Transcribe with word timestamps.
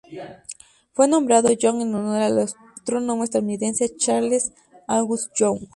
Fue 0.93 1.07
nombrado 1.07 1.51
Young 1.51 1.83
en 1.83 1.93
honor 1.93 2.21
al 2.23 2.39
astrónomo 2.39 3.23
estadounidense 3.23 3.95
Charles 3.97 4.51
Augustus 4.87 5.29
Young. 5.37 5.67